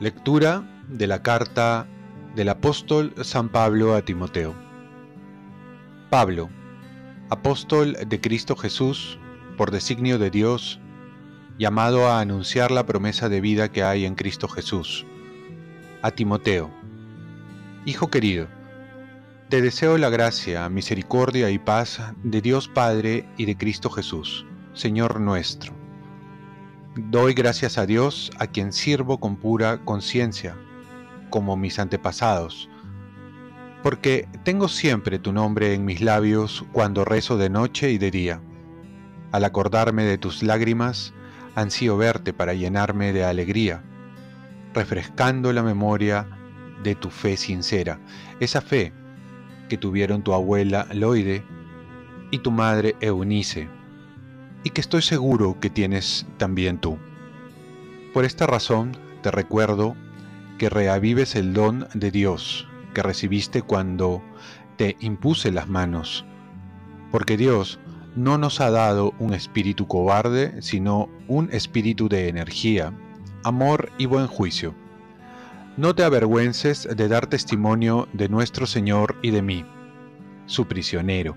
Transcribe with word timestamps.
Lectura 0.00 0.66
de 0.88 1.06
la 1.06 1.22
carta 1.22 1.86
del 2.34 2.48
apóstol 2.48 3.12
San 3.22 3.50
Pablo 3.50 3.94
a 3.94 4.00
Timoteo. 4.00 4.54
Pablo, 6.08 6.48
apóstol 7.28 7.98
de 8.08 8.18
Cristo 8.18 8.56
Jesús, 8.56 9.18
por 9.58 9.70
designio 9.70 10.18
de 10.18 10.30
Dios, 10.30 10.80
llamado 11.58 12.08
a 12.08 12.20
anunciar 12.20 12.70
la 12.70 12.86
promesa 12.86 13.28
de 13.28 13.42
vida 13.42 13.70
que 13.70 13.82
hay 13.82 14.06
en 14.06 14.14
Cristo 14.14 14.48
Jesús. 14.48 15.04
A 16.00 16.12
Timoteo, 16.12 16.70
Hijo 17.84 18.08
querido, 18.08 18.48
te 19.50 19.60
deseo 19.60 19.98
la 19.98 20.08
gracia, 20.08 20.66
misericordia 20.70 21.50
y 21.50 21.58
paz 21.58 22.00
de 22.22 22.40
Dios 22.40 22.68
Padre 22.68 23.28
y 23.36 23.44
de 23.44 23.58
Cristo 23.58 23.90
Jesús, 23.90 24.46
Señor 24.72 25.20
nuestro 25.20 25.79
Doy 26.96 27.34
gracias 27.34 27.78
a 27.78 27.86
Dios 27.86 28.32
a 28.40 28.48
quien 28.48 28.72
sirvo 28.72 29.20
con 29.20 29.36
pura 29.36 29.84
conciencia, 29.84 30.56
como 31.30 31.56
mis 31.56 31.78
antepasados, 31.78 32.68
porque 33.84 34.28
tengo 34.42 34.66
siempre 34.66 35.20
tu 35.20 35.32
nombre 35.32 35.72
en 35.72 35.84
mis 35.84 36.00
labios 36.00 36.64
cuando 36.72 37.04
rezo 37.04 37.38
de 37.38 37.48
noche 37.48 37.92
y 37.92 37.98
de 37.98 38.10
día. 38.10 38.40
Al 39.30 39.44
acordarme 39.44 40.02
de 40.02 40.18
tus 40.18 40.42
lágrimas, 40.42 41.14
ansío 41.54 41.96
verte 41.96 42.32
para 42.32 42.54
llenarme 42.54 43.12
de 43.12 43.22
alegría, 43.22 43.84
refrescando 44.74 45.52
la 45.52 45.62
memoria 45.62 46.26
de 46.82 46.96
tu 46.96 47.10
fe 47.10 47.36
sincera, 47.36 48.00
esa 48.40 48.60
fe 48.60 48.92
que 49.68 49.78
tuvieron 49.78 50.24
tu 50.24 50.34
abuela 50.34 50.88
Loide 50.92 51.44
y 52.32 52.38
tu 52.38 52.50
madre 52.50 52.96
Eunice 53.00 53.68
y 54.64 54.70
que 54.70 54.80
estoy 54.80 55.02
seguro 55.02 55.58
que 55.60 55.70
tienes 55.70 56.26
también 56.36 56.78
tú. 56.78 56.98
Por 58.12 58.24
esta 58.24 58.46
razón 58.46 58.96
te 59.22 59.30
recuerdo 59.30 59.96
que 60.58 60.68
reavives 60.68 61.36
el 61.36 61.52
don 61.52 61.88
de 61.94 62.10
Dios 62.10 62.66
que 62.94 63.02
recibiste 63.02 63.62
cuando 63.62 64.22
te 64.76 64.96
impuse 65.00 65.52
las 65.52 65.68
manos, 65.68 66.24
porque 67.10 67.36
Dios 67.36 67.78
no 68.16 68.36
nos 68.36 68.60
ha 68.60 68.70
dado 68.70 69.14
un 69.18 69.32
espíritu 69.32 69.86
cobarde, 69.86 70.60
sino 70.60 71.08
un 71.28 71.48
espíritu 71.52 72.08
de 72.08 72.28
energía, 72.28 72.92
amor 73.44 73.92
y 73.98 74.06
buen 74.06 74.26
juicio. 74.26 74.74
No 75.76 75.94
te 75.94 76.02
avergüences 76.02 76.88
de 76.96 77.08
dar 77.08 77.28
testimonio 77.28 78.08
de 78.12 78.28
nuestro 78.28 78.66
Señor 78.66 79.16
y 79.22 79.30
de 79.30 79.42
mí, 79.42 79.64
su 80.46 80.66
prisionero 80.66 81.36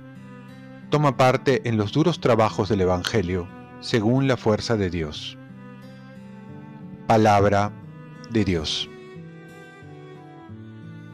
toma 0.94 1.18
parte 1.18 1.68
en 1.68 1.76
los 1.76 1.92
duros 1.92 2.20
trabajos 2.20 2.70
del 2.70 2.82
Evangelio 2.82 3.48
según 3.80 4.28
la 4.28 4.38
fuerza 4.38 4.78
de 4.78 4.92
Dios. 4.92 5.40
Palabra 7.08 7.72
de 8.30 8.46
Dios. 8.46 8.92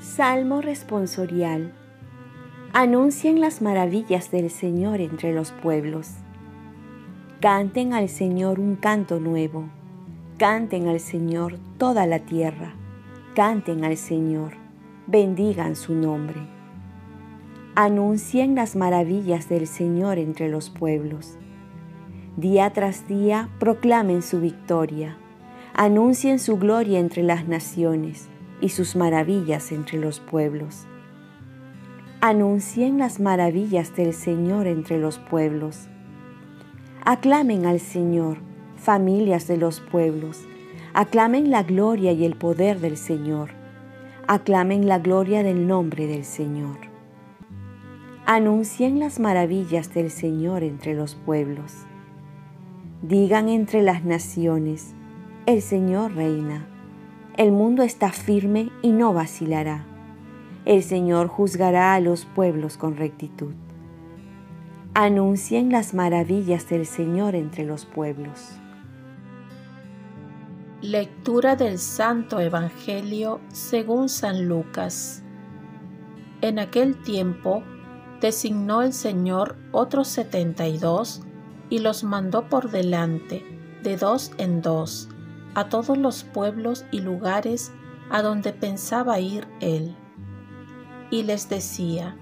Salmo 0.02 0.60
responsorial. 0.60 1.72
Anuncien 2.74 3.40
las 3.40 3.62
maravillas 3.62 4.32
del 4.32 4.50
Señor 4.50 5.00
entre 5.00 5.34
los 5.34 5.54
pueblos. 5.54 6.10
Canten 7.40 7.94
al 7.94 8.10
Señor 8.10 8.60
un 8.60 8.76
canto 8.76 9.22
nuevo. 9.22 9.70
Canten 10.38 10.90
al 10.90 11.00
Señor 11.00 11.58
toda 11.78 12.06
la 12.06 12.20
tierra. 12.20 12.74
Canten 13.34 13.86
al 13.86 13.96
Señor. 13.96 14.56
Bendigan 15.08 15.78
su 15.78 15.96
nombre 15.96 16.59
anuncien 17.82 18.56
las 18.56 18.76
maravillas 18.76 19.48
del 19.48 19.66
Señor 19.66 20.18
entre 20.18 20.50
los 20.50 20.70
pueblos. 20.70 21.38
Día 22.36 22.72
tras 22.72 23.08
día 23.08 23.48
proclamen 23.58 24.22
su 24.22 24.42
victoria, 24.42 25.18
anuncien 25.74 26.40
su 26.40 26.58
gloria 26.58 27.00
entre 27.00 27.24
las 27.24 27.48
naciones 27.48 28.28
y 28.60 28.68
sus 28.68 28.98
maravillas 28.98 29.72
entre 29.72 29.98
los 29.98 30.20
pueblos. 30.20 30.88
Anuncien 32.20 32.98
las 32.98 33.22
maravillas 33.22 33.96
del 33.96 34.14
Señor 34.14 34.68
entre 34.68 35.00
los 35.00 35.18
pueblos. 35.18 35.88
Aclamen 37.06 37.66
al 37.66 37.80
Señor, 37.80 38.40
familias 38.76 39.48
de 39.48 39.56
los 39.56 39.80
pueblos. 39.80 40.42
Aclamen 40.94 41.50
la 41.50 41.64
gloria 41.64 42.12
y 42.12 42.26
el 42.26 42.36
poder 42.36 42.82
del 42.82 42.98
Señor. 42.98 43.52
Aclamen 44.28 44.86
la 44.86 45.00
gloria 45.00 45.44
del 45.44 45.66
nombre 45.66 46.08
del 46.08 46.26
Señor. 46.26 46.89
Anuncien 48.32 49.00
las 49.00 49.20
maravillas 49.20 49.92
del 49.92 50.12
Señor 50.12 50.62
entre 50.62 50.94
los 50.94 51.16
pueblos. 51.16 51.74
Digan 53.02 53.50
entre 53.50 53.82
las 53.82 54.06
naciones, 54.06 54.94
el 55.48 55.64
Señor 55.64 56.14
reina. 56.14 56.68
El 57.38 57.52
mundo 57.52 57.82
está 57.82 58.12
firme 58.12 58.70
y 58.84 58.92
no 58.92 59.14
vacilará. 59.14 59.84
El 60.66 60.84
Señor 60.84 61.28
juzgará 61.28 61.96
a 61.96 62.00
los 62.00 62.26
pueblos 62.26 62.78
con 62.78 62.98
rectitud. 62.98 63.56
Anuncien 64.94 65.72
las 65.72 65.96
maravillas 65.96 66.70
del 66.70 66.86
Señor 66.86 67.34
entre 67.34 67.66
los 67.66 67.88
pueblos. 67.88 68.52
Lectura 70.84 71.56
del 71.56 71.80
Santo 71.80 72.40
Evangelio 72.40 73.42
según 73.48 74.08
San 74.08 74.48
Lucas. 74.48 75.24
En 76.42 76.60
aquel 76.60 76.96
tiempo, 77.02 77.64
designó 78.22 78.82
el 78.82 78.94
Señor 78.94 79.56
otros 79.72 80.08
setenta 80.08 80.68
y 80.68 80.78
dos 80.78 81.22
y 81.70 81.80
los 81.80 82.04
mandó 82.04 82.50
por 82.50 82.72
delante, 82.72 83.46
de 83.84 83.98
dos 83.98 84.32
en 84.38 84.62
dos, 84.62 85.10
a 85.56 85.70
todos 85.70 85.98
los 85.98 86.24
pueblos 86.24 86.86
y 86.92 87.02
lugares 87.02 87.72
a 88.10 88.22
donde 88.22 88.54
pensaba 88.54 89.20
ir 89.20 89.48
él. 89.60 89.96
Y 91.12 91.24
les 91.24 91.50
decía, 91.50 92.18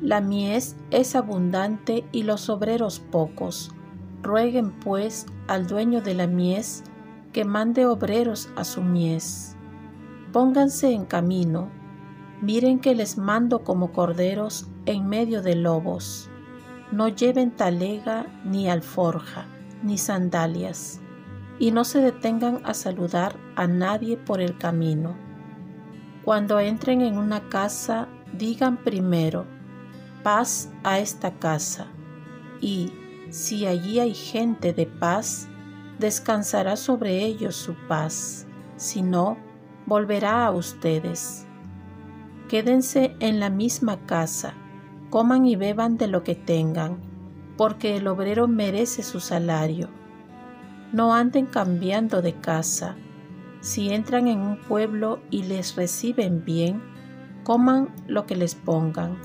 La 0.00 0.20
mies 0.20 0.76
es 0.90 1.16
abundante 1.16 2.04
y 2.12 2.22
los 2.22 2.48
obreros 2.48 3.00
pocos. 3.00 3.72
Rueguen 4.22 4.72
pues 4.72 5.26
al 5.46 5.66
dueño 5.66 6.00
de 6.00 6.14
la 6.14 6.26
mies 6.26 6.84
que 7.32 7.44
mande 7.44 7.86
obreros 7.86 8.48
a 8.56 8.64
su 8.64 8.82
mies. 8.82 9.56
Pónganse 10.32 10.92
en 10.92 11.04
camino 11.04 11.70
Miren 12.40 12.78
que 12.78 12.94
les 12.94 13.18
mando 13.18 13.64
como 13.64 13.92
corderos 13.92 14.68
en 14.88 15.06
medio 15.06 15.42
de 15.42 15.54
lobos. 15.54 16.30
No 16.90 17.08
lleven 17.08 17.50
talega 17.50 18.26
ni 18.44 18.70
alforja, 18.70 19.46
ni 19.82 19.98
sandalias, 19.98 21.00
y 21.58 21.70
no 21.72 21.84
se 21.84 22.00
detengan 22.00 22.62
a 22.64 22.72
saludar 22.72 23.36
a 23.54 23.66
nadie 23.66 24.16
por 24.16 24.40
el 24.40 24.56
camino. 24.56 25.14
Cuando 26.24 26.58
entren 26.58 27.02
en 27.02 27.18
una 27.18 27.48
casa, 27.50 28.08
digan 28.32 28.78
primero, 28.78 29.44
paz 30.22 30.70
a 30.82 30.98
esta 30.98 31.32
casa, 31.38 31.86
y 32.60 32.92
si 33.28 33.66
allí 33.66 34.00
hay 34.00 34.14
gente 34.14 34.72
de 34.72 34.86
paz, 34.86 35.48
descansará 35.98 36.76
sobre 36.76 37.24
ellos 37.24 37.56
su 37.56 37.74
paz, 37.88 38.46
si 38.76 39.02
no, 39.02 39.36
volverá 39.86 40.46
a 40.46 40.50
ustedes 40.50 41.46
Quédense 42.48 43.14
en 43.20 43.40
la 43.40 43.50
misma 43.50 44.06
casa, 44.06 44.54
coman 45.10 45.46
y 45.46 45.56
beban 45.56 45.96
de 45.96 46.06
lo 46.06 46.22
que 46.22 46.34
tengan, 46.34 46.98
porque 47.56 47.96
el 47.96 48.06
obrero 48.06 48.48
merece 48.48 49.02
su 49.02 49.20
salario. 49.20 49.88
No 50.92 51.14
anden 51.14 51.46
cambiando 51.46 52.22
de 52.22 52.34
casa. 52.34 52.96
Si 53.60 53.92
entran 53.92 54.28
en 54.28 54.40
un 54.40 54.58
pueblo 54.58 55.20
y 55.30 55.42
les 55.42 55.76
reciben 55.76 56.44
bien, 56.44 56.82
coman 57.44 57.88
lo 58.06 58.26
que 58.26 58.36
les 58.36 58.54
pongan. 58.54 59.18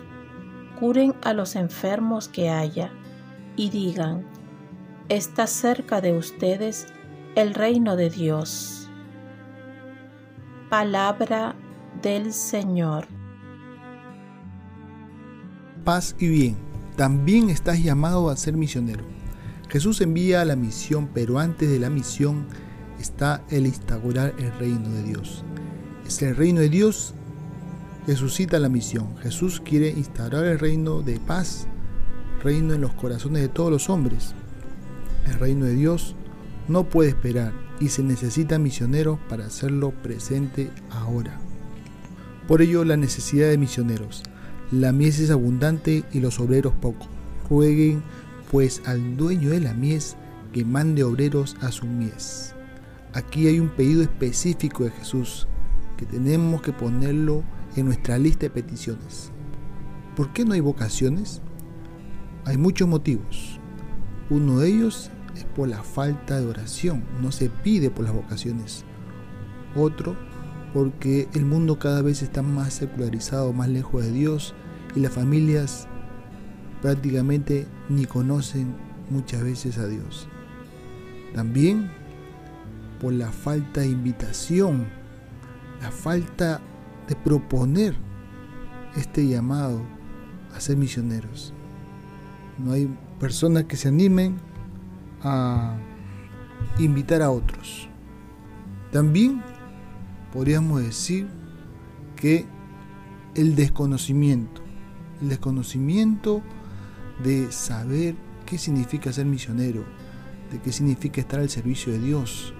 Curen 0.80 1.13
a 1.24 1.33
los 1.33 1.56
enfermos 1.56 2.27
que 2.27 2.50
haya 2.50 2.91
y 3.56 3.69
digan, 3.69 4.25
está 5.09 5.47
cerca 5.47 6.01
de 6.01 6.18
ustedes 6.18 6.88
el 7.36 7.53
reino 7.53 7.95
de 7.95 8.09
Dios. 8.09 8.89
Palabra 10.69 11.56
del 12.01 12.33
Señor. 12.33 13.12
Paz 15.83 16.15
y 16.18 16.27
bien, 16.27 16.56
también 16.95 17.50
estás 17.50 17.83
llamado 17.83 18.30
a 18.30 18.38
ser 18.38 18.56
misionero. 18.56 19.03
Jesús 19.69 20.00
envía 20.01 20.41
a 20.41 20.45
la 20.45 20.56
misión, 20.56 21.09
pero 21.13 21.39
antes 21.39 21.69
de 21.69 21.80
la 21.80 21.89
misión 21.89 22.45
está 23.00 23.44
el 23.50 23.65
instaurar 23.65 24.33
el 24.38 24.51
reino 24.59 24.89
de 24.89 25.03
Dios. 25.03 25.44
Es 26.07 26.21
el 26.21 26.35
reino 26.35 26.62
de 26.62 26.69
Dios 26.69 27.15
que 28.06 28.15
suscita 28.15 28.59
la 28.59 28.69
misión. 28.69 29.18
Jesús 29.18 29.59
quiere 29.59 29.89
instaurar 29.89 30.45
el 30.45 30.59
reino 30.59 31.01
de 31.01 31.19
paz, 31.19 31.68
reino 32.44 32.74
en 32.74 32.81
los 32.81 32.94
corazones 32.94 33.41
de 33.41 33.50
todos 33.50 33.71
los 33.71 33.89
hombres. 33.89 34.36
El 35.25 35.33
reino 35.33 35.65
de 35.65 35.74
Dios 35.74 36.15
no 36.68 36.83
puede 36.86 37.09
esperar 37.09 37.51
y 37.79 37.89
se 37.89 38.03
necesita 38.03 38.59
misioneros 38.59 39.19
para 39.27 39.47
hacerlo 39.47 39.91
presente 39.91 40.69
ahora. 40.91 41.39
Por 42.47 42.62
ello 42.62 42.86
la 42.86 42.95
necesidad 42.95 43.50
de 43.50 43.57
misioneros. 43.57 44.24
La 44.74 44.92
mies 44.92 45.20
es 45.20 45.30
abundante 45.30 46.04
y 46.14 46.20
los 46.20 46.40
obreros 46.40 46.74
poco. 46.74 47.06
Rueguen 47.48 48.02
pues 48.52 48.81
al 48.88 49.18
dueño 49.18 49.52
de 49.52 49.60
la 49.60 49.75
mies 49.75 50.16
que 50.52 50.66
mande 50.66 51.04
obreros 51.04 51.56
a 51.62 51.72
su 51.72 51.86
mies. 51.86 52.56
aquí 53.14 53.46
hay 53.46 53.60
un 53.60 53.70
pedido 53.70 54.02
específico 54.02 54.84
de 54.84 54.90
Jesús 54.90 55.48
que 55.96 56.08
tenemos 56.08 56.64
que 56.64 56.74
ponerlo 56.74 57.44
en 57.75 57.86
nuestra 57.86 58.18
lista 58.18 58.48
de 58.48 58.50
peticiones. 58.50 59.30
¿Por 60.16 60.34
qué 60.34 60.44
no 60.44 60.56
hay 60.56 60.60
vocaciones? 60.60 61.44
Hay 62.44 62.58
muchos 62.58 62.88
motivos. 62.88 63.60
Uno 64.31 64.58
de 64.58 64.70
ellos 64.70 65.12
es 65.36 65.44
por 65.44 65.68
la 65.68 65.84
falta 65.84 66.40
de 66.40 66.48
oración. 66.48 67.04
No 67.22 67.31
se 67.31 67.52
pide 67.52 67.92
por 67.92 68.06
las 68.06 68.14
vocaciones. 68.16 68.86
Otro, 69.75 70.16
porque 70.74 71.30
el 71.36 71.46
mundo 71.46 71.78
cada 71.78 72.02
vez 72.02 72.24
está 72.24 72.42
más 72.42 72.74
secularizado, 72.74 73.54
más 73.54 73.70
lejos 73.70 74.04
de 74.04 74.12
Dios 74.12 74.56
y 74.95 75.00
las 75.00 75.13
familias 75.13 75.88
prácticamente 76.81 77.68
ni 77.90 78.06
conocen 78.06 78.75
muchas 79.10 79.44
veces 79.44 79.78
a 79.78 79.88
Dios. 79.88 80.28
También 81.34 81.92
por 83.00 83.13
la 83.13 83.31
falta 83.31 83.81
de 83.81 83.88
invitación, 83.88 84.88
la 85.81 85.92
falta 85.92 86.62
de 87.07 87.16
proponer 87.16 87.95
este 88.95 89.28
llamado 89.28 89.81
a 90.56 90.60
ser 90.60 90.78
misioneros. 90.78 91.54
No 92.57 92.72
hay 92.72 92.88
personas 93.19 93.66
que 93.66 93.75
se 93.75 93.88
animen 93.88 94.38
a 95.22 95.75
invitar 96.80 97.22
a 97.22 97.30
otros. 97.30 97.89
También 98.92 99.42
podríamos 100.31 100.81
decir 100.81 101.28
que 102.16 102.46
el 103.36 103.56
desconocimiento, 103.56 104.62
el 105.21 105.30
desconocimiento 105.30 106.42
de 107.24 107.51
saber 107.51 108.15
qué 108.45 108.57
significa 108.57 109.13
ser 109.13 109.25
misionero, 109.25 109.83
de 110.51 110.60
qué 110.60 110.71
significa 110.71 111.21
estar 111.21 111.39
al 111.39 111.50
servicio 111.50 111.94
de 111.94 112.00
Dios, 112.00 112.54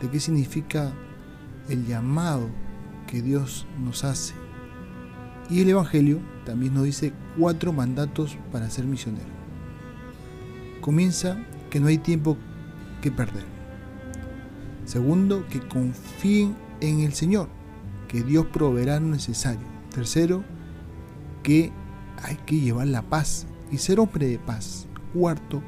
de 0.00 0.08
qué 0.10 0.20
significa 0.20 0.92
el 1.68 1.86
llamado 1.86 2.48
que 3.06 3.22
Dios 3.22 3.66
nos 3.82 4.04
hace. 4.04 4.34
Y 5.50 5.60
el 5.60 5.70
Evangelio 5.70 6.20
también 6.44 6.74
nos 6.74 6.84
dice 6.84 7.12
cuatro 7.38 7.72
mandatos 7.72 8.36
para 8.52 8.70
ser 8.70 8.84
misionero. 8.84 9.34
Comienza 10.80 11.38
que 11.70 11.80
no 11.80 11.86
hay 11.86 11.98
tiempo 11.98 12.36
que 13.02 13.10
perder. 13.10 13.44
Segundo, 14.84 15.46
que 15.48 15.60
confíen 15.60 16.56
en 16.80 17.00
el 17.00 17.14
Señor, 17.14 17.48
que 18.08 18.22
Dios 18.22 18.46
proveerá 18.46 19.00
lo 19.00 19.08
necesario. 19.08 19.66
Tercero, 19.94 20.44
que 21.42 21.72
hay 22.22 22.36
que 22.46 22.60
llevar 22.60 22.86
la 22.86 23.02
paz 23.02 23.46
y 23.70 23.78
ser 23.78 24.00
hombre 24.00 24.26
de 24.26 24.38
paz. 24.38 24.86
Cuarto, 25.12 25.62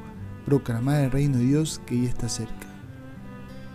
proclamar 0.45 1.03
el 1.03 1.11
reino 1.11 1.37
de 1.37 1.45
Dios 1.45 1.81
que 1.85 2.01
ya 2.01 2.09
está 2.09 2.29
cerca. 2.29 2.67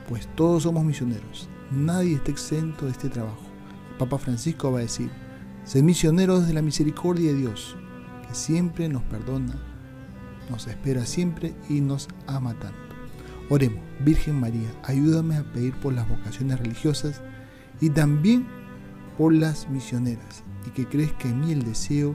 Pues 0.08 0.28
todos 0.34 0.64
somos 0.64 0.84
misioneros, 0.84 1.48
nadie 1.70 2.14
está 2.14 2.30
exento 2.30 2.86
de 2.86 2.92
este 2.92 3.08
trabajo. 3.08 3.42
El 3.92 3.96
Papa 3.98 4.18
Francisco 4.18 4.72
va 4.72 4.78
a 4.78 4.82
decir, 4.82 5.10
ser 5.64 5.82
misioneros 5.82 6.46
de 6.46 6.54
la 6.54 6.62
misericordia 6.62 7.32
de 7.32 7.38
Dios, 7.38 7.76
que 8.26 8.34
siempre 8.34 8.88
nos 8.88 9.02
perdona, 9.04 9.54
nos 10.50 10.66
espera 10.66 11.06
siempre 11.06 11.54
y 11.68 11.80
nos 11.80 12.08
ama 12.26 12.54
tanto. 12.54 12.78
Oremos, 13.48 13.80
Virgen 14.04 14.40
María, 14.40 14.70
ayúdame 14.84 15.36
a 15.36 15.44
pedir 15.52 15.74
por 15.74 15.92
las 15.92 16.08
vocaciones 16.08 16.58
religiosas 16.58 17.20
y 17.80 17.90
también 17.90 18.46
por 19.18 19.32
las 19.32 19.68
misioneras, 19.68 20.42
y 20.66 20.70
que 20.70 20.86
crezca 20.86 21.28
en 21.28 21.40
mí 21.40 21.52
el 21.52 21.64
deseo 21.64 22.14